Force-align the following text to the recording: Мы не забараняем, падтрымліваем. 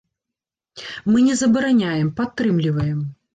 Мы 1.11 1.17
не 1.27 1.35
забараняем, 1.41 2.11
падтрымліваем. 2.21 2.99